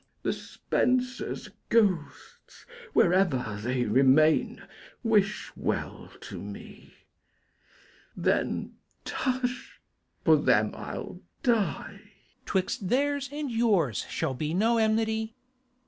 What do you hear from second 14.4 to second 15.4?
no enmity.